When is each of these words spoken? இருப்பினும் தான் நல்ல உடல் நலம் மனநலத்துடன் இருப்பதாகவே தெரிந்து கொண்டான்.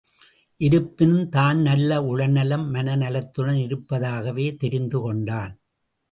இருப்பினும் 0.61 1.29
தான் 1.29 1.59
நல்ல 1.59 1.99
உடல் 2.03 2.31
நலம் 2.31 2.65
மனநலத்துடன் 2.73 3.59
இருப்பதாகவே 3.61 4.47
தெரிந்து 4.55 4.99
கொண்டான். 5.01 5.53